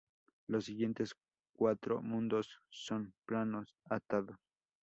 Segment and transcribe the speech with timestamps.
[0.47, 1.15] Los siguientes
[1.55, 4.35] cuatro mundos son planos atados.